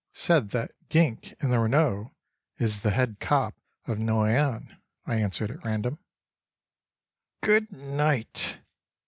[0.13, 2.11] "Said that gink in the Renault
[2.57, 3.53] is the head cop
[3.85, 5.99] of Noyon," I answered at random.
[7.43, 8.57] "GOODNIGHT.